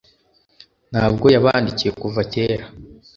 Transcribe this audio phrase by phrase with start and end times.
[0.91, 2.65] ntabwo yabandikiye kuva kera